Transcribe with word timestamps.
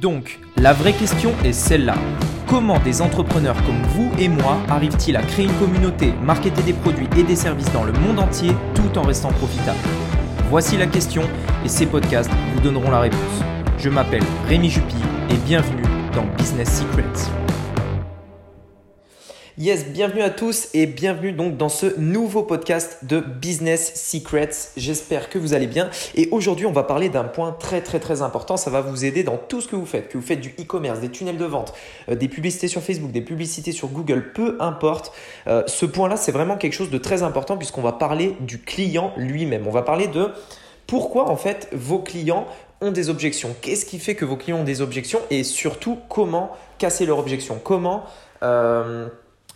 Donc, 0.00 0.38
la 0.56 0.72
vraie 0.72 0.92
question 0.92 1.32
est 1.44 1.52
celle-là. 1.52 1.96
Comment 2.46 2.78
des 2.78 3.02
entrepreneurs 3.02 3.56
comme 3.64 3.82
vous 3.94 4.10
et 4.18 4.28
moi 4.28 4.58
arrivent-ils 4.68 5.16
à 5.16 5.22
créer 5.22 5.46
une 5.46 5.54
communauté, 5.54 6.12
marketer 6.22 6.62
des 6.62 6.72
produits 6.72 7.08
et 7.16 7.24
des 7.24 7.34
services 7.34 7.72
dans 7.72 7.82
le 7.82 7.92
monde 7.92 8.20
entier 8.20 8.52
tout 8.74 8.96
en 8.96 9.02
restant 9.02 9.32
profitables? 9.32 9.78
Voici 10.50 10.76
la 10.76 10.86
question 10.86 11.22
et 11.64 11.68
ces 11.68 11.86
podcasts 11.86 12.30
vous 12.54 12.60
donneront 12.60 12.92
la 12.92 13.00
réponse. 13.00 13.42
Je 13.78 13.88
m'appelle 13.88 14.22
Rémi 14.46 14.70
Jupy 14.70 14.94
et 15.30 15.36
bienvenue 15.46 15.82
dans 16.14 16.26
Business 16.36 16.80
Secrets. 16.80 17.47
Yes, 19.60 19.86
bienvenue 19.86 20.22
à 20.22 20.30
tous 20.30 20.68
et 20.72 20.86
bienvenue 20.86 21.32
donc 21.32 21.56
dans 21.56 21.68
ce 21.68 21.98
nouveau 21.98 22.44
podcast 22.44 22.98
de 23.02 23.18
Business 23.18 23.92
Secrets. 23.96 24.50
J'espère 24.76 25.28
que 25.28 25.36
vous 25.36 25.52
allez 25.52 25.66
bien 25.66 25.90
et 26.14 26.28
aujourd'hui 26.30 26.64
on 26.64 26.70
va 26.70 26.84
parler 26.84 27.08
d'un 27.08 27.24
point 27.24 27.50
très 27.50 27.80
très 27.80 27.98
très 27.98 28.22
important. 28.22 28.56
Ça 28.56 28.70
va 28.70 28.82
vous 28.82 29.04
aider 29.04 29.24
dans 29.24 29.36
tout 29.36 29.60
ce 29.60 29.66
que 29.66 29.74
vous 29.74 29.84
faites, 29.84 30.10
que 30.10 30.16
vous 30.16 30.24
faites 30.24 30.40
du 30.40 30.54
e-commerce, 30.60 31.00
des 31.00 31.08
tunnels 31.08 31.38
de 31.38 31.44
vente, 31.44 31.74
euh, 32.08 32.14
des 32.14 32.28
publicités 32.28 32.68
sur 32.68 32.82
Facebook, 32.82 33.10
des 33.10 33.20
publicités 33.20 33.72
sur 33.72 33.88
Google, 33.88 34.32
peu 34.32 34.56
importe. 34.60 35.10
Euh, 35.48 35.64
ce 35.66 35.86
point-là 35.86 36.16
c'est 36.16 36.30
vraiment 36.30 36.56
quelque 36.56 36.74
chose 36.74 36.90
de 36.90 36.98
très 36.98 37.24
important 37.24 37.56
puisqu'on 37.56 37.82
va 37.82 37.90
parler 37.90 38.36
du 38.38 38.60
client 38.60 39.12
lui-même. 39.16 39.66
On 39.66 39.72
va 39.72 39.82
parler 39.82 40.06
de 40.06 40.28
pourquoi 40.86 41.28
en 41.28 41.36
fait 41.36 41.68
vos 41.72 41.98
clients 41.98 42.46
ont 42.80 42.92
des 42.92 43.10
objections. 43.10 43.56
Qu'est-ce 43.60 43.86
qui 43.86 43.98
fait 43.98 44.14
que 44.14 44.24
vos 44.24 44.36
clients 44.36 44.60
ont 44.60 44.64
des 44.64 44.82
objections 44.82 45.18
et 45.30 45.42
surtout 45.42 45.98
comment 46.08 46.52
casser 46.78 47.06
leurs 47.06 47.18
objections? 47.18 47.60
Comment 47.60 48.04
euh, 48.44 49.08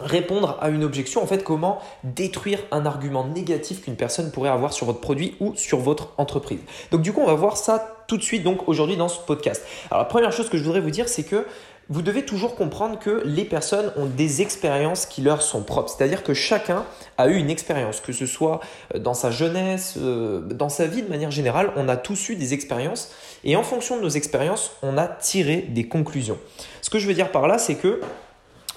répondre 0.03 0.59
à 0.61 0.69
une 0.69 0.85
objection, 0.85 1.23
en 1.23 1.27
fait, 1.27 1.45
comment 1.45 1.79
détruire 2.05 2.59
un 2.71 2.87
argument 2.87 3.27
négatif 3.27 3.83
qu'une 3.83 3.97
personne 3.97 4.31
pourrait 4.31 4.51
avoir 4.51 4.73
sur 4.73 4.87
votre 4.87 5.01
produit 5.01 5.37
ou 5.41 5.55
sur 5.57 5.79
votre 5.79 6.13
entreprise. 6.19 6.61
Donc 6.91 7.03
du 7.03 7.13
coup, 7.13 7.21
on 7.21 7.27
va 7.27 7.35
voir 7.35 7.57
ça 7.57 8.05
tout 8.09 8.17
de 8.17 8.23
suite 8.23 8.43
donc 8.43 8.69
aujourd'hui 8.69 8.97
dans 8.97 9.09
ce 9.09 9.21
podcast. 9.21 9.65
Alors 9.91 10.03
la 10.03 10.09
première 10.09 10.33
chose 10.33 10.49
que 10.49 10.59
je 10.59 10.65
voudrais 10.65 10.81
vous 10.81 10.91
dire, 10.91 11.09
c'est 11.09 11.23
que 11.23 11.47
vous 11.89 12.03
devez 12.03 12.25
toujours 12.25 12.55
comprendre 12.55 12.99
que 12.99 13.23
les 13.25 13.45
personnes 13.45 13.93
ont 13.97 14.07
des 14.07 14.41
expériences 14.41 15.05
qui 15.05 15.21
leur 15.21 15.43
sont 15.43 15.63
propres. 15.63 15.91
C'est-à-dire 15.91 16.23
que 16.23 16.33
chacun 16.33 16.85
a 17.19 17.29
eu 17.29 17.37
une 17.37 17.51
expérience, 17.51 18.01
que 18.01 18.13
ce 18.13 18.25
soit 18.25 18.61
euh, 18.95 18.99
dans 18.99 19.15
sa 19.15 19.31
jeunesse, 19.31 19.97
euh, 19.99 20.41
dans 20.41 20.69
sa 20.69 20.87
vie 20.87 21.03
de 21.03 21.09
manière 21.09 21.31
générale, 21.31 21.73
on 21.77 21.89
a 21.89 21.97
tous 21.97 22.31
eu 22.31 22.37
des 22.37 22.55
expériences 22.55 23.13
et 23.45 23.57
en 23.57 23.63
fonction 23.63 23.97
de 23.97 24.03
nos 24.03 24.09
expériences, 24.09 24.73
on 24.83 24.97
a 24.97 25.07
tiré 25.07 25.57
des 25.57 25.89
conclusions. 25.89 26.39
Ce 26.81 26.91
que 26.91 26.99
je 26.99 27.07
veux 27.07 27.15
dire 27.15 27.31
par 27.31 27.47
là, 27.47 27.59
c'est 27.59 27.75
que 27.75 28.01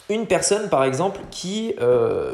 une 0.10 0.28
personne, 0.28 0.70
par 0.70 0.84
exemple, 0.84 1.20
qui, 1.32 1.74
euh, 1.82 2.34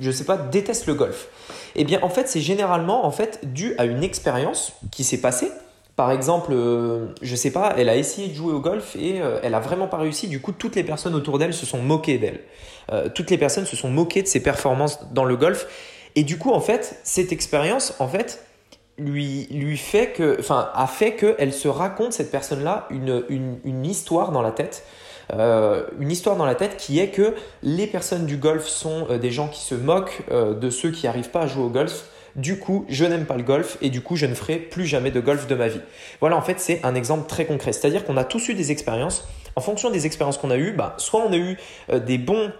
je 0.00 0.08
ne 0.08 0.12
sais 0.12 0.24
pas, 0.24 0.36
déteste 0.36 0.86
le 0.86 0.94
golf, 0.94 1.28
eh 1.74 1.84
bien, 1.84 2.00
en 2.02 2.08
fait, 2.08 2.28
c'est 2.28 2.40
généralement 2.40 3.06
en 3.06 3.10
fait, 3.10 3.40
dû 3.42 3.74
à 3.78 3.84
une 3.84 4.02
expérience 4.04 4.72
qui 4.90 5.04
s'est 5.04 5.20
passée. 5.20 5.50
Par 5.94 6.10
exemple, 6.10 6.52
euh, 6.52 7.06
je 7.22 7.30
ne 7.30 7.36
sais 7.36 7.50
pas, 7.50 7.74
elle 7.78 7.88
a 7.88 7.96
essayé 7.96 8.28
de 8.28 8.34
jouer 8.34 8.52
au 8.52 8.60
golf 8.60 8.96
et 8.96 9.22
euh, 9.22 9.38
elle 9.42 9.54
a 9.54 9.60
vraiment 9.60 9.86
pas 9.86 9.96
réussi. 9.96 10.28
Du 10.28 10.40
coup, 10.40 10.52
toutes 10.52 10.76
les 10.76 10.84
personnes 10.84 11.14
autour 11.14 11.38
d'elle 11.38 11.54
se 11.54 11.64
sont 11.64 11.78
moquées 11.78 12.18
d'elle. 12.18 12.40
toutes 13.14 13.30
les 13.30 13.38
personnes 13.38 13.64
se 13.64 13.76
sont 13.76 13.88
moquées 13.88 14.22
de 14.22 14.28
ses 14.28 14.40
performances 14.40 15.12
dans 15.12 15.24
le 15.24 15.36
golf. 15.36 15.66
Et 16.14 16.22
du 16.22 16.38
coup, 16.38 16.52
en 16.52 16.60
fait, 16.60 17.00
cette 17.02 17.32
expérience, 17.32 17.94
en 17.98 18.08
fait, 18.08 18.44
lui, 18.98 19.46
lui 19.50 19.76
fait 19.76 20.08
que, 20.08 20.36
enfin, 20.38 20.70
a 20.74 20.86
fait 20.86 21.14
qu'elle 21.14 21.52
se 21.52 21.68
raconte, 21.68 22.12
cette 22.12 22.30
personne-là, 22.30 22.86
une, 22.90 23.24
une, 23.28 23.58
une 23.64 23.86
histoire 23.86 24.32
dans 24.32 24.42
la 24.42 24.50
tête 24.50 24.84
euh, 25.32 25.86
une 25.98 26.10
histoire 26.10 26.36
dans 26.36 26.44
la 26.44 26.54
tête 26.54 26.76
qui 26.76 27.00
est 27.00 27.08
que 27.08 27.34
les 27.62 27.86
personnes 27.86 28.26
du 28.26 28.36
golf 28.36 28.66
sont 28.66 29.06
euh, 29.10 29.18
des 29.18 29.30
gens 29.30 29.48
qui 29.48 29.60
se 29.60 29.74
moquent 29.74 30.22
euh, 30.30 30.54
de 30.54 30.70
ceux 30.70 30.90
qui 30.90 31.06
n'arrivent 31.06 31.30
pas 31.30 31.42
à 31.42 31.46
jouer 31.46 31.64
au 31.64 31.68
golf. 31.68 32.04
Du 32.36 32.58
coup, 32.58 32.84
je 32.88 33.04
n'aime 33.04 33.24
pas 33.24 33.36
le 33.36 33.42
golf 33.42 33.78
et 33.80 33.88
du 33.88 34.02
coup, 34.02 34.14
je 34.14 34.26
ne 34.26 34.34
ferai 34.34 34.56
plus 34.56 34.84
jamais 34.84 35.10
de 35.10 35.20
golf 35.20 35.46
de 35.46 35.54
ma 35.54 35.68
vie. 35.68 35.80
Voilà, 36.20 36.36
en 36.36 36.42
fait, 36.42 36.60
c'est 36.60 36.84
un 36.84 36.94
exemple 36.94 37.28
très 37.28 37.46
concret. 37.46 37.72
C'est-à-dire 37.72 38.04
qu'on 38.04 38.18
a 38.18 38.24
tous 38.24 38.48
eu 38.48 38.54
des 38.54 38.70
expériences. 38.70 39.26
En 39.56 39.62
fonction 39.62 39.90
des 39.90 40.04
expériences 40.04 40.36
qu'on 40.36 40.50
a 40.50 40.58
eues, 40.58 40.72
bah, 40.72 40.94
soit 40.98 41.22
on 41.26 41.32
a 41.32 41.36
eu 41.38 41.56
des 42.04 42.18
bons 42.18 42.52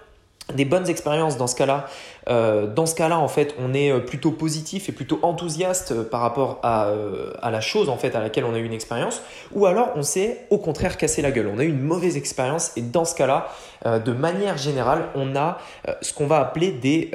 des 0.54 0.64
bonnes 0.64 0.88
expériences 0.88 1.36
dans 1.36 1.46
ce 1.46 1.56
cas-là. 1.56 1.88
Euh, 2.28 2.66
dans 2.66 2.86
ce 2.86 2.94
cas-là, 2.94 3.18
en 3.18 3.28
fait, 3.28 3.54
on 3.58 3.72
est 3.72 3.92
euh, 3.92 4.00
plutôt 4.00 4.32
positif 4.32 4.88
et 4.88 4.92
plutôt 4.92 5.20
enthousiaste 5.22 5.92
euh, 5.92 6.02
par 6.02 6.20
rapport 6.20 6.58
à, 6.62 6.92
la 7.50 7.60
chose 7.60 7.88
en 7.88 7.96
fait 7.96 8.14
à 8.16 8.20
laquelle 8.20 8.44
on 8.44 8.54
a 8.54 8.58
eu 8.58 8.64
une 8.64 8.72
expérience, 8.72 9.22
ou 9.52 9.66
alors 9.66 9.90
on 9.94 10.02
s'est 10.02 10.46
au 10.50 10.58
contraire 10.58 10.96
cassé 10.96 11.22
la 11.22 11.30
gueule. 11.30 11.48
On 11.54 11.58
a 11.58 11.62
eu 11.62 11.68
une 11.68 11.80
mauvaise 11.80 12.16
expérience 12.16 12.72
et 12.76 12.82
dans 12.82 13.04
ce 13.04 13.14
cas-là, 13.14 13.48
de 13.84 14.12
manière 14.12 14.58
générale, 14.58 15.06
on 15.14 15.36
a 15.36 15.58
ce 16.02 16.12
qu'on 16.12 16.26
va 16.26 16.40
appeler 16.40 16.72
des, 16.72 17.10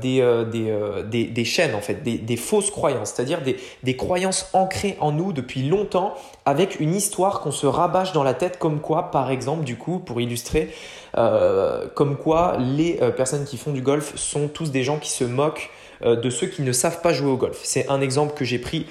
des, 0.00 0.44
des, 0.50 1.02
des, 1.08 1.24
des, 1.24 1.44
chaînes 1.44 1.74
en 1.74 1.80
fait, 1.80 2.02
des, 2.02 2.18
des 2.18 2.36
fausses 2.36 2.70
croyances, 2.70 3.12
c'est-à-dire 3.14 3.42
des, 3.42 3.56
des 3.84 3.96
croyances 3.96 4.50
ancrées 4.52 4.96
en 5.00 5.12
nous 5.12 5.32
depuis 5.32 5.62
longtemps 5.62 6.14
avec 6.44 6.80
une 6.80 6.94
histoire 6.94 7.40
qu'on 7.40 7.52
se 7.52 7.66
rabâche 7.66 8.12
dans 8.12 8.24
la 8.24 8.34
tête 8.34 8.58
comme 8.58 8.80
quoi, 8.80 9.10
par 9.10 9.30
exemple, 9.30 9.64
du 9.64 9.76
coup, 9.76 9.98
pour 9.98 10.20
illustrer, 10.20 10.74
comme 11.14 12.16
quoi 12.16 12.56
les 12.58 12.94
personnes 13.16 13.44
qui 13.44 13.56
font 13.56 13.72
du 13.72 13.82
golf 13.82 14.16
sont 14.16 14.48
tous 14.56 14.70
des 14.70 14.82
gens 14.82 14.98
qui 14.98 15.10
se 15.10 15.22
moquent 15.22 15.70
euh, 16.02 16.16
de 16.16 16.30
ceux 16.30 16.46
qui 16.46 16.62
ne 16.62 16.72
savent 16.72 17.02
pas 17.02 17.12
jouer 17.12 17.30
au 17.30 17.36
golf. 17.36 17.60
C'est 17.62 17.88
un 17.90 18.00
exemple 18.00 18.34
que 18.34 18.44
j'ai 18.44 18.58
pris 18.58 18.86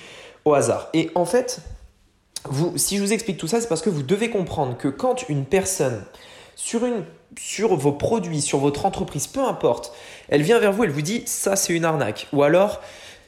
au 0.45 0.53
hasard. 0.53 0.89
Et 0.93 1.09
en 1.15 1.25
fait, 1.25 1.59
vous, 2.43 2.77
si 2.77 2.97
je 2.97 3.01
vous 3.01 3.13
explique 3.13 3.37
tout 3.37 3.47
ça, 3.47 3.59
c'est 3.59 3.67
parce 3.67 3.81
que 3.81 3.89
vous 3.89 4.03
devez 4.03 4.29
comprendre 4.29 4.77
que 4.77 4.87
quand 4.87 5.27
une 5.27 5.43
personne 5.43 6.03
sur, 6.55 6.85
une, 6.85 7.03
sur 7.39 7.75
vos 7.75 7.91
produits, 7.91 8.41
sur 8.41 8.59
votre 8.59 8.85
entreprise, 8.85 9.25
peu 9.25 9.43
importe, 9.43 9.91
elle 10.29 10.43
vient 10.43 10.59
vers 10.59 10.71
vous, 10.71 10.83
elle 10.83 10.91
vous 10.91 11.01
dit 11.01 11.23
ça 11.25 11.55
c'est 11.55 11.73
une 11.73 11.83
arnaque, 11.83 12.27
ou 12.31 12.43
alors 12.43 12.81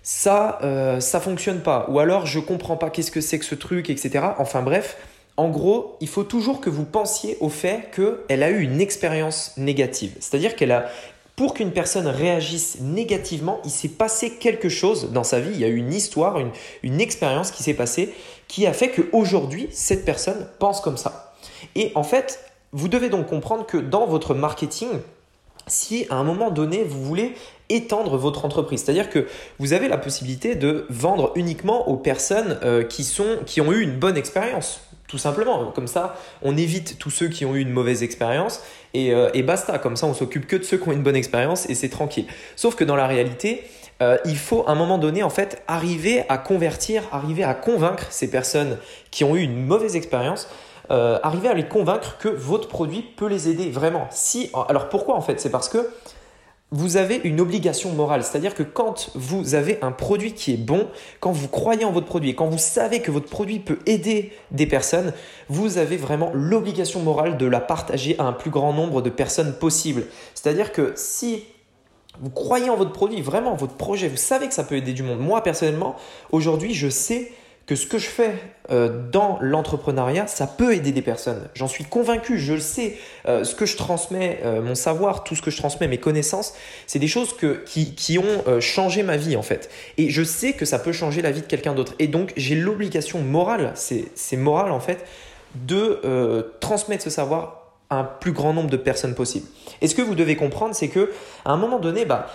ça 0.03 0.59
euh, 0.61 0.99
ça 0.99 1.19
fonctionne 1.19 1.61
pas, 1.61 1.87
ou 1.89 1.99
alors 1.99 2.27
je 2.27 2.39
comprends 2.39 2.77
pas 2.77 2.91
qu'est-ce 2.91 3.11
que 3.11 3.19
c'est 3.19 3.39
que 3.39 3.45
ce 3.45 3.55
truc, 3.55 3.89
etc. 3.89 4.25
Enfin 4.37 4.61
bref, 4.61 4.97
en 5.37 5.49
gros, 5.49 5.97
il 6.01 6.07
faut 6.07 6.23
toujours 6.23 6.61
que 6.61 6.69
vous 6.69 6.85
pensiez 6.85 7.37
au 7.41 7.49
fait 7.49 7.91
qu'elle 7.95 8.41
a 8.43 8.49
eu 8.49 8.61
une 8.61 8.81
expérience 8.81 9.53
négative. 9.57 10.13
C'est-à-dire 10.19 10.55
qu'elle 10.55 10.71
a, 10.71 10.89
pour 11.37 11.53
qu'une 11.53 11.71
personne 11.71 12.07
réagisse 12.07 12.79
négativement, 12.81 13.59
il 13.63 13.69
s'est 13.69 13.89
passé 13.89 14.31
quelque 14.31 14.69
chose 14.69 15.11
dans 15.11 15.23
sa 15.23 15.39
vie, 15.39 15.51
il 15.53 15.59
y 15.59 15.65
a 15.65 15.67
eu 15.67 15.77
une 15.77 15.93
histoire, 15.93 16.39
une, 16.83 16.99
expérience 16.99 17.51
qui 17.51 17.61
s'est 17.61 17.75
passée 17.75 18.11
qui 18.47 18.65
a 18.65 18.73
fait 18.73 18.89
qu'aujourd'hui, 18.89 19.69
cette 19.71 20.03
personne 20.03 20.47
pense 20.57 20.81
comme 20.81 20.97
ça. 20.97 21.35
Et 21.75 21.91
en 21.93 22.01
fait, 22.01 22.43
vous 22.71 22.87
devez 22.87 23.09
donc 23.09 23.27
comprendre 23.27 23.67
que 23.67 23.77
dans 23.77 24.07
votre 24.07 24.33
marketing, 24.33 24.89
si 25.67 26.07
à 26.09 26.15
un 26.15 26.23
moment 26.23 26.51
donné, 26.51 26.83
vous 26.83 27.03
voulez 27.03 27.33
étendre 27.69 28.17
votre 28.17 28.45
entreprise. 28.45 28.83
C'est-à-dire 28.83 29.09
que 29.09 29.27
vous 29.59 29.73
avez 29.73 29.87
la 29.87 29.97
possibilité 29.97 30.55
de 30.55 30.85
vendre 30.89 31.31
uniquement 31.35 31.89
aux 31.89 31.97
personnes 31.97 32.57
euh, 32.63 32.83
qui, 32.83 33.03
sont, 33.03 33.37
qui 33.45 33.61
ont 33.61 33.71
eu 33.71 33.81
une 33.81 33.97
bonne 33.97 34.17
expérience. 34.17 34.81
Tout 35.07 35.17
simplement, 35.17 35.71
comme 35.71 35.87
ça, 35.87 36.17
on 36.41 36.57
évite 36.57 36.97
tous 36.99 37.09
ceux 37.09 37.29
qui 37.29 37.45
ont 37.45 37.55
eu 37.55 37.61
une 37.61 37.71
mauvaise 37.71 38.03
expérience 38.03 38.61
et, 38.93 39.13
euh, 39.13 39.29
basta. 39.43 39.79
Comme 39.79 39.95
ça, 39.95 40.05
on 40.05 40.13
s'occupe 40.13 40.47
que 40.47 40.57
de 40.57 40.63
ceux 40.63 40.77
qui 40.77 40.89
ont 40.89 40.91
une 40.91 41.03
bonne 41.03 41.15
expérience 41.15 41.69
et 41.69 41.75
c'est 41.75 41.89
tranquille. 41.89 42.25
Sauf 42.57 42.75
que 42.75 42.83
dans 42.83 42.97
la 42.97 43.07
réalité, 43.07 43.63
euh, 44.01 44.17
il 44.25 44.37
faut 44.37 44.65
à 44.67 44.71
un 44.71 44.75
moment 44.75 44.97
donné 44.97 45.23
en 45.23 45.29
fait 45.29 45.63
arriver 45.67 46.23
à 46.29 46.37
convertir, 46.37 47.03
arriver 47.11 47.43
à 47.43 47.53
convaincre 47.53 48.07
ces 48.11 48.29
personnes 48.29 48.77
qui 49.09 49.23
ont 49.23 49.35
eu 49.35 49.41
une 49.41 49.65
mauvaise 49.65 49.95
expérience, 49.95 50.49
euh, 50.91 51.19
arriver 51.23 51.49
à 51.49 51.53
les 51.53 51.67
convaincre 51.67 52.17
que 52.17 52.29
votre 52.29 52.67
produit 52.67 53.01
peut 53.01 53.27
les 53.27 53.49
aider 53.49 53.69
vraiment. 53.69 54.07
Si, 54.09 54.51
alors 54.69 54.89
pourquoi 54.89 55.15
en 55.15 55.21
fait? 55.21 55.39
C'est 55.39 55.49
parce 55.49 55.69
que 55.69 55.89
vous 56.71 56.97
avez 56.97 57.21
une 57.23 57.39
obligation 57.39 57.91
morale. 57.93 58.23
C'est-à-dire 58.23 58.53
que 58.53 58.63
quand 58.63 59.11
vous 59.15 59.55
avez 59.55 59.79
un 59.81 59.91
produit 59.91 60.33
qui 60.33 60.53
est 60.53 60.57
bon, 60.57 60.87
quand 61.19 61.31
vous 61.31 61.47
croyez 61.47 61.85
en 61.85 61.91
votre 61.91 62.07
produit, 62.07 62.35
quand 62.35 62.47
vous 62.47 62.57
savez 62.57 63.01
que 63.01 63.09
votre 63.09 63.29
produit 63.29 63.59
peut 63.59 63.79
aider 63.85 64.33
des 64.51 64.65
personnes, 64.65 65.13
vous 65.47 65.77
avez 65.77 65.95
vraiment 65.95 66.31
l'obligation 66.33 67.01
morale 67.01 67.37
de 67.37 67.45
la 67.45 67.61
partager 67.61 68.15
à 68.19 68.23
un 68.23 68.33
plus 68.33 68.49
grand 68.49 68.73
nombre 68.73 69.01
de 69.01 69.09
personnes 69.09 69.53
possible. 69.53 70.03
C'est-à-dire 70.33 70.73
que 70.73 70.91
si 70.95 71.45
vous 72.19 72.31
croyez 72.31 72.69
en 72.69 72.75
votre 72.75 72.91
produit, 72.91 73.21
vraiment 73.21 73.55
votre 73.55 73.75
projet, 73.75 74.09
vous 74.09 74.17
savez 74.17 74.47
que 74.47 74.53
ça 74.53 74.63
peut 74.63 74.75
aider 74.75 74.93
du 74.93 75.03
monde. 75.03 75.19
Moi 75.19 75.41
personnellement, 75.43 75.95
aujourd'hui, 76.31 76.73
je 76.73 76.89
sais 76.89 77.31
que 77.67 77.75
ce 77.75 77.85
que 77.85 77.97
je 77.97 78.07
fais 78.07 78.33
euh, 78.71 78.89
dans 79.11 79.37
l'entrepreneuriat, 79.41 80.25
ça 80.27 80.47
peut 80.47 80.73
aider 80.73 80.93
des 80.93 81.01
personnes. 81.01 81.49
J'en 81.53 81.67
suis 81.67 81.83
convaincu, 81.83 82.39
je 82.39 82.53
le 82.53 82.59
sais. 82.61 82.97
Euh, 83.27 83.43
ce 83.43 83.55
que 83.55 83.65
je 83.65 83.75
transmets, 83.75 84.39
euh, 84.45 84.61
mon 84.61 84.73
savoir, 84.73 85.25
tout 85.25 85.35
ce 85.35 85.41
que 85.41 85.51
je 85.51 85.57
transmets, 85.57 85.89
mes 85.89 85.97
connaissances, 85.97 86.53
c'est 86.87 86.97
des 86.97 87.09
choses 87.09 87.35
qui 87.65 88.19
ont 88.19 88.61
changé 88.61 89.03
ma 89.03 89.17
vie 89.17 89.35
en 89.35 89.41
fait. 89.41 89.69
Et 89.97 90.09
je 90.09 90.23
sais 90.23 90.53
que 90.53 90.63
ça 90.63 90.79
peut 90.79 90.93
changer 90.93 91.21
la 91.21 91.31
vie 91.31 91.41
de 91.41 91.45
quelqu'un 91.45 91.75
d'autre. 91.75 91.93
Et 91.99 92.07
donc 92.07 92.31
j'ai 92.37 92.55
l'obligation 92.55 93.19
morale, 93.19 93.73
c'est 93.75 94.37
moral 94.37 94.71
en 94.71 94.79
fait, 94.79 95.05
de 95.55 96.49
transmettre 96.61 97.03
ce 97.03 97.09
savoir 97.09 97.73
à 97.89 97.97
un 97.97 98.03
plus 98.03 98.31
grand 98.31 98.53
nombre 98.53 98.69
de 98.69 98.77
personnes 98.77 99.15
possible. 99.15 99.47
Et 99.81 99.87
ce 99.87 99.95
que 99.95 100.01
vous 100.01 100.15
devez 100.15 100.35
comprendre, 100.35 100.73
c'est 100.73 100.87
que 100.87 101.11
à 101.45 101.51
un 101.51 101.57
moment 101.57 101.79
donné, 101.79 102.05
bah, 102.05 102.27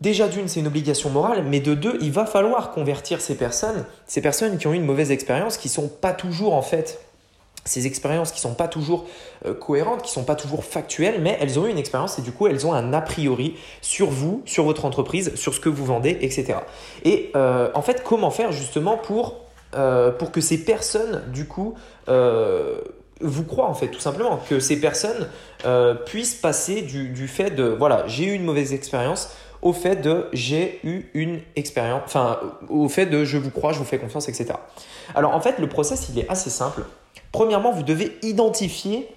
Déjà 0.00 0.28
d'une, 0.28 0.48
c'est 0.48 0.60
une 0.60 0.66
obligation 0.66 1.10
morale, 1.10 1.44
mais 1.46 1.60
de 1.60 1.74
deux, 1.74 1.98
il 2.00 2.10
va 2.10 2.24
falloir 2.24 2.70
convertir 2.70 3.20
ces 3.20 3.36
personnes, 3.36 3.84
ces 4.06 4.22
personnes 4.22 4.56
qui 4.56 4.66
ont 4.66 4.72
eu 4.72 4.76
une 4.76 4.84
mauvaise 4.84 5.10
expérience, 5.10 5.58
qui 5.58 5.68
sont 5.68 5.88
pas 5.88 6.12
toujours 6.12 6.54
en 6.54 6.62
fait 6.62 7.00
ces 7.64 7.86
expériences 7.86 8.32
qui 8.32 8.40
sont 8.40 8.54
pas 8.54 8.68
toujours 8.68 9.06
euh, 9.44 9.54
cohérentes, 9.54 10.02
qui 10.02 10.10
sont 10.10 10.24
pas 10.24 10.34
toujours 10.34 10.64
factuelles, 10.64 11.20
mais 11.20 11.36
elles 11.40 11.58
ont 11.58 11.66
eu 11.66 11.70
une 11.70 11.78
expérience 11.78 12.18
et 12.18 12.22
du 12.22 12.32
coup 12.32 12.46
elles 12.46 12.66
ont 12.66 12.72
un 12.72 12.92
a 12.92 13.00
priori 13.00 13.56
sur 13.82 14.10
vous, 14.10 14.42
sur 14.46 14.64
votre 14.64 14.84
entreprise, 14.84 15.34
sur 15.34 15.54
ce 15.54 15.60
que 15.60 15.68
vous 15.68 15.84
vendez, 15.84 16.16
etc. 16.22 16.54
Et 17.04 17.30
euh, 17.36 17.68
en 17.74 17.82
fait, 17.82 18.02
comment 18.02 18.30
faire 18.30 18.52
justement 18.52 18.96
pour, 18.96 19.36
euh, 19.74 20.10
que 20.10 20.40
ces 20.40 20.64
personnes 20.64 21.22
du 21.32 21.46
coup 21.46 21.74
vous 23.22 23.44
croit 23.44 23.66
en 23.66 23.74
fait 23.74 23.88
tout 23.88 24.00
simplement 24.00 24.40
que 24.48 24.58
ces 24.60 24.80
personnes 24.80 25.28
puissent 26.06 26.34
passer 26.34 26.82
du 26.82 27.28
fait 27.28 27.50
de 27.50 27.64
voilà 27.64 28.04
j'ai 28.08 28.24
eu 28.24 28.32
une 28.32 28.42
mauvaise 28.44 28.72
expérience 28.72 29.28
au 29.62 29.72
fait 29.72 29.96
de 29.96 30.26
j'ai 30.32 30.80
eu 30.84 31.10
une 31.14 31.40
expérience, 31.56 32.02
enfin 32.06 32.40
au 32.68 32.88
fait 32.88 33.06
de 33.06 33.24
je 33.24 33.38
vous 33.38 33.50
crois, 33.50 33.72
je 33.72 33.78
vous 33.78 33.84
fais 33.84 33.98
confiance, 33.98 34.28
etc. 34.28 34.54
Alors 35.14 35.34
en 35.34 35.40
fait, 35.40 35.58
le 35.58 35.68
process, 35.68 36.08
il 36.12 36.18
est 36.18 36.28
assez 36.28 36.50
simple. 36.50 36.84
Premièrement, 37.32 37.72
vous 37.72 37.82
devez 37.82 38.18
identifier 38.22 39.08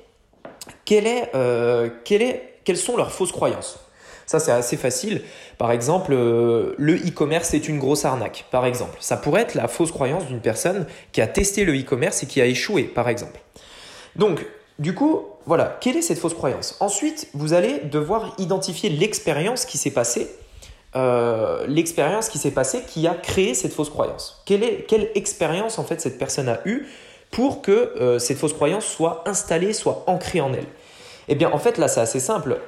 euh, 0.92 1.90
quelles 2.06 2.78
sont 2.78 2.98
leurs 2.98 3.12
fausses 3.12 3.32
croyances. 3.32 3.80
Ça, 4.26 4.40
c'est 4.40 4.52
assez 4.52 4.78
facile. 4.78 5.22
Par 5.58 5.72
exemple, 5.72 6.14
euh, 6.14 6.76
le 6.78 6.96
e-commerce 6.96 7.54
est 7.54 7.68
une 7.68 7.78
grosse 7.78 8.06
arnaque, 8.06 8.46
par 8.52 8.66
exemple. 8.66 8.98
Ça 9.02 9.18
pourrait 9.18 9.42
être 9.42 9.56
la 9.56 9.68
fausse 9.68 9.92
croyance 9.92 10.28
d'une 10.28 10.40
personne 10.40 10.86
qui 11.12 11.22
a 11.22 11.28
testé 11.28 11.66
le 11.66 11.78
e-commerce 11.78 12.24
et 12.24 12.26
qui 12.26 12.40
a 12.42 12.46
échoué, 12.46 12.84
par 12.84 13.10
exemple. 13.10 13.40
Donc, 14.16 14.46
du 14.80 14.96
coup, 14.96 15.22
voilà, 15.46 15.78
quelle 15.82 15.98
est 15.98 16.02
cette 16.02 16.20
fausse 16.20 16.34
croyance? 16.34 16.78
Ensuite, 16.80 17.28
vous 17.34 17.54
allez 17.54 17.80
devoir 17.80 18.34
identifier 18.38 18.90
l'expérience 18.90 19.66
qui 19.66 19.78
s'est 19.78 19.92
passée, 19.92 20.30
euh, 20.96 21.66
l'expérience 21.68 22.30
qui 22.30 22.38
s'est 22.38 22.52
passée 22.52 22.84
qui 22.88 23.08
a 23.08 23.14
créé 23.14 23.54
cette 23.54 23.74
fausse 23.74 23.90
croyance. 23.90 24.42
Quelle, 24.46 24.64
est, 24.64 24.86
quelle 24.88 25.10
expérience 25.16 25.80
en 25.80 25.84
fait 25.84 26.02
cette 26.02 26.18
personne 26.18 26.50
a 26.50 26.60
eue 26.66 26.88
pour 27.32 27.62
que 27.62 27.72
euh, 27.72 28.20
cette 28.20 28.38
fausse 28.38 28.54
croyance 28.54 28.86
soit 28.86 29.24
installée, 29.28 29.74
soit 29.74 30.04
ancrée 30.08 30.42
en 30.42 30.54
elle? 30.54 30.68
Eh 31.28 31.36
bien, 31.36 31.52
en 31.52 31.58
fait, 31.58 31.78
là, 31.78 31.88
c'est 31.88 32.02
assez 32.02 32.20
simple. 32.20 32.60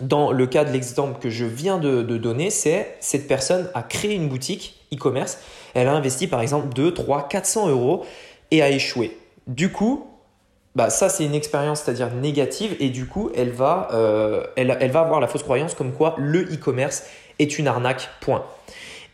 Dans 0.00 0.30
le 0.30 0.46
cas 0.46 0.64
de 0.64 0.70
l'exemple 0.70 1.18
que 1.18 1.30
je 1.30 1.44
viens 1.44 1.78
de, 1.78 2.02
donner, 2.02 2.50
c'est 2.50 2.96
cette 3.00 3.26
personne 3.26 3.68
a 3.74 3.82
créé 3.82 4.14
une 4.14 4.28
boutique 4.28 4.86
e-commerce, 4.94 5.38
elle 5.74 5.88
a 5.88 5.92
investi 5.92 6.28
par 6.28 6.40
exemple 6.40 6.72
2, 6.74 6.94
3, 6.94 7.28
400 7.28 7.68
euros 7.68 8.06
et 8.52 8.62
a 8.62 8.70
échoué. 8.70 9.16
Du 9.48 9.72
coup, 9.72 10.06
bah, 10.74 10.90
ça 10.90 11.08
c'est 11.08 11.24
une 11.24 11.34
expérience, 11.34 11.82
c'est-à-dire 11.82 12.12
négative, 12.12 12.76
et 12.80 12.90
du 12.90 13.06
coup, 13.06 13.30
elle 13.34 13.50
va, 13.50 13.88
euh, 13.92 14.44
elle, 14.56 14.90
va 14.90 15.00
avoir 15.00 15.20
la 15.20 15.26
fausse 15.26 15.42
croyance 15.42 15.74
comme 15.74 15.92
quoi 15.92 16.14
le 16.18 16.42
e-commerce 16.42 17.04
est 17.38 17.58
une 17.58 17.68
arnaque, 17.68 18.08
point. 18.20 18.44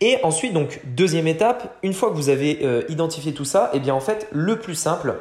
Et 0.00 0.18
ensuite, 0.22 0.52
donc, 0.52 0.80
deuxième 0.84 1.26
étape, 1.26 1.76
une 1.82 1.92
fois 1.92 2.10
que 2.10 2.16
vous 2.16 2.28
avez 2.28 2.60
euh, 2.62 2.82
identifié 2.88 3.32
tout 3.32 3.44
ça, 3.44 3.70
et 3.72 3.76
eh 3.76 3.80
bien 3.80 3.94
en 3.94 4.00
fait, 4.00 4.26
le 4.32 4.58
plus 4.58 4.74
simple, 4.74 5.14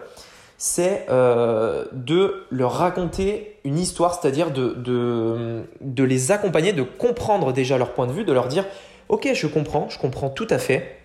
c'est 0.57 1.05
euh, 1.09 1.85
de 1.91 2.45
leur 2.49 2.73
raconter 2.73 3.57
une 3.63 3.77
histoire, 3.77 4.19
c'est-à-dire 4.19 4.51
de, 4.51 4.73
de, 4.73 5.63
de, 5.81 6.03
les 6.03 6.31
accompagner, 6.31 6.73
de 6.73 6.83
comprendre 6.83 7.53
déjà 7.53 7.77
leur 7.77 7.93
point 7.93 8.07
de 8.07 8.13
vue, 8.13 8.23
de 8.23 8.33
leur 8.33 8.47
dire, 8.47 8.65
ok, 9.09 9.29
je 9.33 9.47
comprends, 9.47 9.87
je 9.89 9.99
comprends 9.99 10.29
tout 10.29 10.47
à 10.49 10.57
fait, 10.57 10.97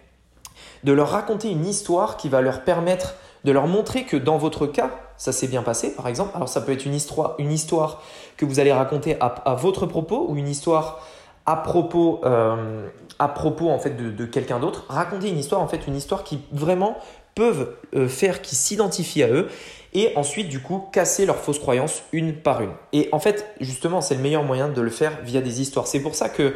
de 0.84 0.92
leur 0.92 1.10
raconter 1.10 1.50
une 1.50 1.66
histoire 1.66 2.16
qui 2.16 2.28
va 2.28 2.40
leur 2.40 2.62
permettre 2.62 3.14
de 3.44 3.52
leur 3.52 3.66
montrer 3.66 4.04
que 4.04 4.16
dans 4.16 4.38
votre 4.38 4.66
cas, 4.66 4.90
ça 5.18 5.32
s'est 5.32 5.48
bien 5.48 5.62
passé, 5.62 5.90
par 5.90 6.08
exemple. 6.08 6.30
Alors 6.34 6.48
ça 6.48 6.60
peut 6.60 6.72
être 6.72 6.86
une 6.86 6.94
histoire, 6.94 7.34
une 7.38 7.52
histoire 7.52 8.02
que 8.36 8.46
vous 8.46 8.60
allez 8.60 8.72
raconter 8.72 9.16
à, 9.20 9.54
votre 9.56 9.84
propos 9.84 10.26
ou 10.28 10.36
une 10.36 10.48
histoire 10.48 11.00
à 11.44 11.56
propos, 11.56 12.20
euh, 12.24 12.88
à 13.18 13.28
propos 13.28 13.68
en 13.68 13.78
fait 13.78 13.96
de, 13.96 14.24
quelqu'un 14.24 14.60
d'autre. 14.60 14.86
Raconter 14.88 15.28
une 15.28 15.38
histoire, 15.38 15.60
en 15.60 15.68
fait, 15.68 15.86
une 15.86 15.96
histoire 15.96 16.22
qui 16.22 16.40
vraiment 16.52 16.96
peuvent 17.34 17.74
euh, 17.94 18.08
faire 18.08 18.40
qu'ils 18.42 18.56
s'identifient 18.56 19.24
à 19.24 19.28
eux 19.28 19.48
et 19.94 20.12
ensuite 20.16 20.48
du 20.48 20.60
coup 20.60 20.84
casser 20.92 21.24
leurs 21.24 21.36
fausses 21.36 21.58
croyances 21.58 22.02
une 22.12 22.34
par 22.34 22.62
une. 22.62 22.72
Et 22.92 23.08
en 23.12 23.18
fait, 23.18 23.46
justement, 23.60 24.00
c'est 24.00 24.14
le 24.14 24.20
meilleur 24.20 24.44
moyen 24.44 24.68
de 24.68 24.80
le 24.80 24.90
faire 24.90 25.18
via 25.24 25.40
des 25.40 25.60
histoires. 25.60 25.86
C'est 25.86 26.00
pour 26.00 26.14
ça 26.14 26.28
que 26.28 26.54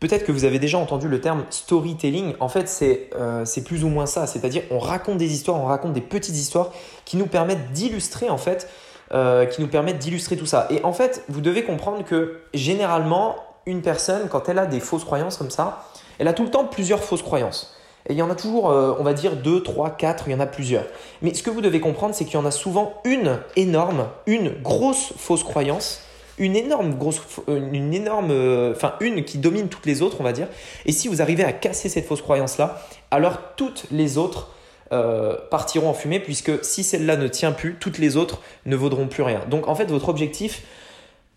Peut-être 0.00 0.26
que 0.26 0.32
vous 0.32 0.44
avez 0.44 0.58
déjà 0.58 0.78
entendu 0.78 1.08
le 1.08 1.20
terme 1.20 1.44
storytelling. 1.48 2.34
En 2.38 2.48
fait, 2.48 2.70
euh, 3.14 3.44
c'est 3.44 3.64
plus 3.64 3.82
ou 3.82 3.88
moins 3.88 4.06
ça. 4.06 4.26
C'est-à-dire, 4.26 4.62
on 4.70 4.78
raconte 4.78 5.16
des 5.16 5.32
histoires, 5.32 5.58
on 5.58 5.64
raconte 5.64 5.94
des 5.94 6.02
petites 6.02 6.36
histoires 6.36 6.70
qui 7.04 7.16
nous 7.16 7.26
permettent 7.26 7.72
d'illustrer, 7.72 8.28
en 8.28 8.36
fait, 8.36 8.68
euh, 9.14 9.46
qui 9.46 9.62
nous 9.62 9.68
permettent 9.68 9.98
d'illustrer 9.98 10.36
tout 10.36 10.46
ça. 10.46 10.66
Et 10.68 10.84
en 10.84 10.92
fait, 10.92 11.24
vous 11.28 11.40
devez 11.40 11.64
comprendre 11.64 12.04
que 12.04 12.40
généralement, 12.52 13.36
une 13.64 13.80
personne, 13.80 14.28
quand 14.28 14.48
elle 14.48 14.58
a 14.58 14.66
des 14.66 14.80
fausses 14.80 15.04
croyances 15.04 15.38
comme 15.38 15.50
ça, 15.50 15.86
elle 16.18 16.28
a 16.28 16.34
tout 16.34 16.44
le 16.44 16.50
temps 16.50 16.64
plusieurs 16.64 17.02
fausses 17.02 17.22
croyances. 17.22 17.74
Et 18.08 18.12
il 18.12 18.18
y 18.18 18.22
en 18.22 18.30
a 18.30 18.34
toujours, 18.34 18.70
euh, 18.70 18.94
on 18.98 19.02
va 19.02 19.14
dire, 19.14 19.34
deux, 19.36 19.62
trois, 19.62 19.90
quatre, 19.90 20.28
il 20.28 20.32
y 20.32 20.34
en 20.34 20.40
a 20.40 20.46
plusieurs. 20.46 20.84
Mais 21.22 21.34
ce 21.34 21.42
que 21.42 21.50
vous 21.50 21.60
devez 21.60 21.80
comprendre, 21.80 22.14
c'est 22.14 22.24
qu'il 22.24 22.34
y 22.34 22.36
en 22.36 22.44
a 22.44 22.50
souvent 22.50 22.94
une 23.04 23.38
énorme, 23.56 24.06
une 24.26 24.50
grosse 24.62 25.12
fausse 25.16 25.42
croyance 25.42 26.02
une 26.38 26.56
énorme 26.56 26.94
grosse, 26.94 27.20
euh, 27.48 27.60
une 27.72 27.94
énorme, 27.94 28.30
euh, 28.30 28.72
enfin 28.74 28.94
une 29.00 29.24
qui 29.24 29.38
domine 29.38 29.68
toutes 29.68 29.86
les 29.86 30.02
autres, 30.02 30.18
on 30.20 30.24
va 30.24 30.32
dire. 30.32 30.48
Et 30.84 30.92
si 30.92 31.08
vous 31.08 31.22
arrivez 31.22 31.44
à 31.44 31.52
casser 31.52 31.88
cette 31.88 32.06
fausse 32.06 32.22
croyance-là, 32.22 32.82
alors 33.10 33.38
toutes 33.56 33.86
les 33.90 34.18
autres 34.18 34.50
euh, 34.92 35.36
partiront 35.50 35.88
en 35.88 35.94
fumée, 35.94 36.20
puisque 36.20 36.64
si 36.64 36.84
celle-là 36.84 37.16
ne 37.16 37.28
tient 37.28 37.52
plus, 37.52 37.76
toutes 37.80 37.98
les 37.98 38.16
autres 38.16 38.40
ne 38.66 38.76
vaudront 38.76 39.08
plus 39.08 39.22
rien. 39.22 39.40
Donc 39.48 39.68
en 39.68 39.74
fait, 39.74 39.86
votre 39.86 40.08
objectif 40.08 40.62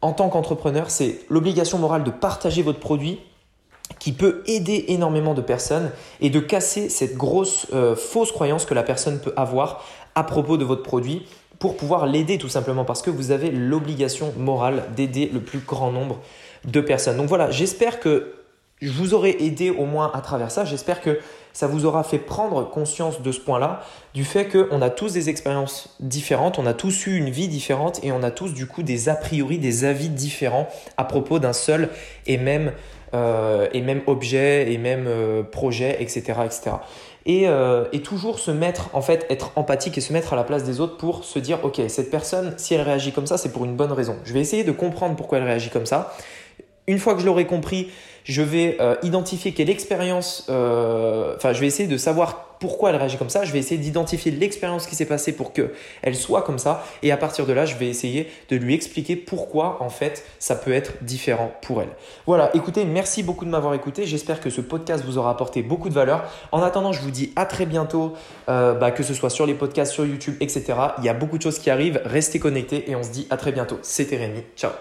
en 0.02 0.14
tant 0.14 0.30
qu'entrepreneur, 0.30 0.90
c'est 0.90 1.20
l'obligation 1.30 1.78
morale 1.78 2.04
de 2.04 2.12
partager 2.12 2.62
votre 2.62 2.80
produit 2.80 3.20
qui 4.00 4.14
peut 4.14 4.44
aider 4.46 4.86
énormément 4.90 5.34
de 5.34 5.42
personnes 5.42 5.92
et 6.22 6.30
de 6.30 6.40
casser 6.40 6.90
cette 6.90 7.18
grosse 7.18 7.66
fausse 7.98 8.32
croyance 8.32 8.64
que 8.66 8.76
la 8.76 8.84
personne 8.84 9.20
peut 9.20 9.34
avoir 9.36 9.84
à 10.16 10.24
propos 10.24 10.56
de 10.58 10.64
votre 10.64 10.84
produit 10.84 11.26
pour 11.60 11.76
pouvoir 11.78 12.06
l'aider 12.06 12.38
tout 12.38 12.50
simplement 12.50 12.86
parce 12.86 13.02
que 13.02 13.10
vous 13.10 13.32
avez 13.32 13.52
l'obligation 13.52 14.34
morale 14.38 14.86
d'aider 14.96 15.30
le 15.32 15.42
plus 15.42 15.60
grand 15.60 15.92
nombre 15.92 16.20
de 16.66 16.82
personnes. 16.82 17.18
Donc 17.18 17.28
voilà, 17.28 17.52
j'espère 17.52 18.00
que 18.00 18.34
je 18.82 18.92
vous 18.92 19.14
aurai 19.14 19.36
aidé 19.40 19.70
au 19.70 19.86
moins 19.86 20.12
à 20.14 20.22
travers 20.22 20.52
ça. 20.52 20.64
J'espère 20.64 21.02
que 21.02 21.20
ça 21.52 21.68
vous 21.68 21.86
aura 21.86 22.04
fait 22.04 22.20
prendre 22.20 22.70
conscience 22.70 23.22
de 23.22 23.32
ce 23.32 23.40
point-là, 23.40 23.82
du 24.14 24.24
fait 24.24 24.48
qu'on 24.48 24.82
a 24.82 24.90
tous 24.90 25.14
des 25.14 25.30
expériences 25.30 25.96
différentes, 26.00 26.60
on 26.60 26.66
a 26.66 26.74
tous 26.74 27.08
eu 27.08 27.18
une 27.18 27.30
vie 27.30 27.48
différente 27.48 28.00
et 28.04 28.12
on 28.12 28.24
a 28.24 28.32
tous 28.32 28.54
du 28.54 28.68
coup 28.68 28.84
des 28.84 29.10
a 29.10 29.16
priori, 29.16 29.58
des 29.58 29.84
avis 29.84 30.10
différents 30.10 30.70
à 30.96 31.04
propos 31.04 31.40
d'un 31.40 31.54
seul 31.54 31.90
et 32.28 32.38
même, 32.38 32.72
euh, 33.14 33.68
objet 34.08 34.72
et 34.72 34.78
même 34.78 35.06
euh, 35.08 35.44
projet, 35.44 35.98
etc. 36.00 36.34
Euh, 37.28 37.86
et, 37.92 38.02
toujours 38.02 38.40
se 38.40 38.52
mettre, 38.52 38.90
en 38.94 39.02
fait, 39.02 39.26
être 39.30 39.52
empathique 39.56 39.98
et 39.98 40.02
se 40.02 40.14
mettre 40.14 40.34
à 40.34 40.36
la 40.36 40.44
place 40.44 40.64
des 40.64 40.80
autres 40.80 40.98
pour 40.98 41.24
se 41.24 41.38
dire, 41.38 41.60
ok, 41.64 41.82
cette 41.88 42.10
personne, 42.10 42.54
si 42.58 42.74
elle 42.74 42.82
réagit 42.82 43.12
comme 43.12 43.28
ça, 43.28 43.38
c'est 43.38 43.52
pour 43.52 43.66
une 43.66 43.76
bonne 43.76 43.92
raison. 43.92 44.16
Je 44.24 44.34
vais 44.34 44.40
essayer 44.40 44.64
de 44.64 44.72
comprendre 44.72 45.16
pourquoi 45.16 45.38
elle 45.38 45.44
réagit 45.44 45.70
comme 45.70 45.86
ça. 45.86 46.16
Une 46.90 46.98
fois 46.98 47.14
que 47.14 47.22
je 47.22 47.28
l'aurai 47.28 47.46
compris, 47.46 47.92
je 48.24 48.42
vais 48.42 48.78
euh, 48.80 48.96
identifier 49.04 49.54
quelle 49.54 49.70
expérience, 49.70 50.48
euh, 50.50 51.36
enfin, 51.36 51.54
je 51.54 51.60
vais 51.60 51.68
essayer 51.68 51.88
de 51.88 51.98
savoir 51.98 52.58
pourquoi 52.60 52.90
elle 52.90 52.96
réagit 52.96 53.18
comme 53.18 53.30
ça. 53.30 53.46
Je 53.46 53.54
vais 53.54 53.60
essayer 53.60 53.80
d'identifier 53.80 54.32
l'expérience 54.32 54.88
qui 54.88 54.96
s'est 54.96 55.06
passée 55.06 55.34
pour 55.34 55.54
qu'elle 55.54 56.16
soit 56.16 56.42
comme 56.42 56.58
ça. 56.58 56.84
Et 57.04 57.12
à 57.12 57.18
partir 57.18 57.46
de 57.46 57.54
là, 57.54 57.66
je 57.66 57.76
vais 57.76 57.88
essayer 57.88 58.28
de 58.50 58.56
lui 58.56 58.74
expliquer 58.74 59.16
pourquoi, 59.16 59.78
en 59.84 59.90
fait, 59.90 60.26
ça 60.40 60.56
peut 60.56 60.74
être 60.74 61.04
différent 61.04 61.52
pour 61.62 61.80
elle. 61.84 61.90
Voilà, 62.26 62.50
écoutez, 62.56 62.86
merci 62.86 63.22
beaucoup 63.22 63.46
de 63.46 63.52
m'avoir 63.52 63.76
écouté. 63.76 64.08
J'espère 64.08 64.42
que 64.42 64.50
ce 64.50 64.62
podcast 64.62 65.06
vous 65.06 65.20
aura 65.20 65.30
apporté 65.30 65.62
beaucoup 65.62 65.90
de 65.90 65.94
valeur. 65.94 66.24
En 66.52 66.64
attendant, 66.64 66.92
je 66.92 67.02
vous 67.02 67.12
dis 67.12 67.32
à 67.36 67.46
très 67.46 67.68
bientôt, 67.68 68.14
euh, 68.50 68.74
bah, 68.74 68.90
que 68.90 69.04
ce 69.04 69.14
soit 69.14 69.30
sur 69.30 69.46
les 69.46 69.54
podcasts, 69.54 69.94
sur 69.94 70.08
YouTube, 70.08 70.36
etc. 70.40 70.74
Il 70.98 71.06
y 71.06 71.10
a 71.10 71.14
beaucoup 71.14 71.38
de 71.38 71.44
choses 71.44 71.60
qui 71.60 71.70
arrivent. 71.70 72.02
Restez 72.04 72.40
connectés 72.40 72.90
et 72.90 72.96
on 72.96 73.04
se 73.04 73.12
dit 73.12 73.28
à 73.30 73.38
très 73.38 73.52
bientôt. 73.52 73.78
C'était 73.84 74.18
Rémi. 74.18 74.42
Ciao 74.58 74.72